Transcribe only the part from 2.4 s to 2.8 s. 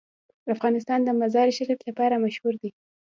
دی.